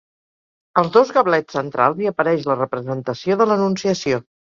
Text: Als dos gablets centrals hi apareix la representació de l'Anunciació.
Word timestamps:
Als 0.81 0.89
dos 0.95 1.11
gablets 1.17 1.55
centrals 1.59 2.01
hi 2.07 2.11
apareix 2.15 2.51
la 2.55 2.59
representació 2.65 3.43
de 3.43 3.53
l'Anunciació. 3.53 4.25